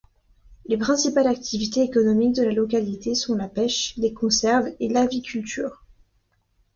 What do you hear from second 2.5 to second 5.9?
localité sont la pêche, les conserves et l'aviculture.